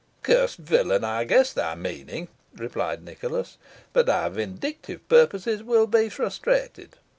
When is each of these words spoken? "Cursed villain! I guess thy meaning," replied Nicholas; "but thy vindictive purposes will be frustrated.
"Cursed 0.23 0.57
villain! 0.57 1.03
I 1.03 1.25
guess 1.25 1.53
thy 1.53 1.75
meaning," 1.75 2.27
replied 2.55 3.03
Nicholas; 3.05 3.59
"but 3.93 4.07
thy 4.07 4.29
vindictive 4.29 5.07
purposes 5.07 5.61
will 5.61 5.85
be 5.85 6.09
frustrated. 6.09 6.97